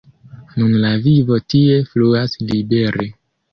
Nun 0.59 0.71
la 0.85 0.91
vivo 1.03 1.37
tie 1.55 1.77
fluas 1.93 2.37
libere. 2.55 3.09